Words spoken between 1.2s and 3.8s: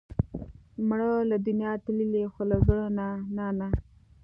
له دنیا تللې، خو له زړه نه نه